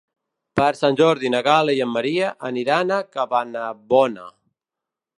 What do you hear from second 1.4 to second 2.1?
Gal·la i en